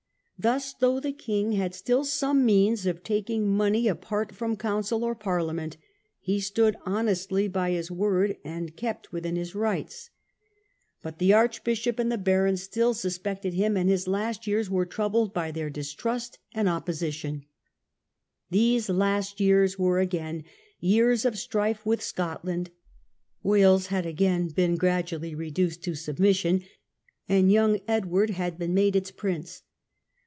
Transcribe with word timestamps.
Thus, 0.43 0.73
though 0.73 0.99
the 0.99 1.11
king 1.11 1.51
had 1.51 1.75
still 1.75 2.03
some 2.03 2.43
means 2.47 2.87
of 2.87 3.03
taking 3.03 3.47
money 3.55 3.87
apart 3.87 4.31
from 4.33 4.57
Council 4.57 5.03
or 5.03 5.13
Parliament, 5.13 5.77
he 6.19 6.39
stood 6.39 6.75
honestly 6.83 7.47
by 7.47 7.69
his 7.69 7.91
word 7.91 8.37
and 8.43 8.75
kept 8.75 9.11
within 9.11 9.35
his 9.35 9.53
rights. 9.53 10.09
But 11.03 11.19
THE 11.19 11.25
RISING 11.25 11.27
OF 11.49 11.55
SCOTLAND. 11.77 11.79
95 11.85 11.85
the 11.85 11.93
archbishop 11.93 11.99
and 11.99 12.11
the 12.11 12.23
barons 12.29 12.63
still 12.63 12.93
suspected 12.95 13.53
him, 13.53 13.77
and 13.77 13.87
his 13.87 14.07
last 14.07 14.47
years 14.47 14.67
were 14.67 14.87
troubled 14.87 15.31
by 15.31 15.51
their 15.51 15.69
distrust 15.69 16.39
and 16.55 16.67
oppo 16.67 16.85
sition. 16.87 17.43
These 18.49 18.89
last 18.89 19.39
years 19.39 19.77
were 19.77 19.99
again 19.99 20.43
years 20.79 21.23
of 21.23 21.37
strife 21.37 21.85
with 21.85 22.01
Scotland, 22.01 22.71
Wales 23.43 23.85
had 23.85 24.07
again 24.07 24.47
been 24.47 24.75
gradually 24.75 25.35
reduced 25.35 25.83
to 25.83 25.93
submission, 25.93 26.63
and 27.29 27.51
young 27.51 27.79
Edward 27.87 28.31
had 28.31 28.57
been 28.57 28.73
made 28.73 28.95
its 28.95 29.11
prince. 29.11 29.61